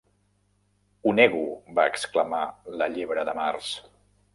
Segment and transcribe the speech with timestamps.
[1.03, 1.43] "Ho nego!",
[1.81, 2.43] va exclamar
[2.83, 3.75] la Llebre de Març.